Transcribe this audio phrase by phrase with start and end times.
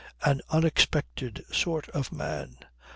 [0.23, 2.57] An unexpected sort of man.